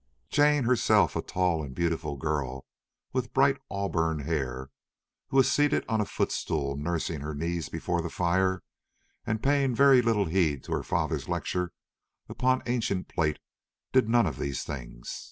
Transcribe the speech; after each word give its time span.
Jane 0.31 0.63
herself, 0.63 1.15
a 1.15 1.21
tall 1.21 1.61
and 1.63 1.75
beautiful 1.75 2.17
girl 2.17 2.65
with 3.13 3.33
bright 3.35 3.61
auburn 3.69 4.21
hair, 4.21 4.71
who 5.27 5.37
was 5.37 5.51
seated 5.51 5.85
on 5.87 6.01
a 6.01 6.05
footstool 6.05 6.75
nursing 6.75 7.21
her 7.21 7.35
knees 7.35 7.69
before 7.69 8.01
the 8.01 8.09
fire, 8.09 8.63
and 9.27 9.43
paying 9.43 9.75
very 9.75 10.01
little 10.01 10.25
heed 10.25 10.63
to 10.63 10.71
her 10.71 10.81
father's 10.81 11.29
lecture 11.29 11.71
upon 12.27 12.63
ancient 12.65 13.09
plate, 13.09 13.37
did 13.93 14.09
none 14.09 14.25
of 14.25 14.39
these 14.39 14.63
things. 14.63 15.19